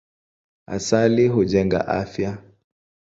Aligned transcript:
Asali 0.75 1.27
hujenga 1.27 1.79
afya. 1.99 2.31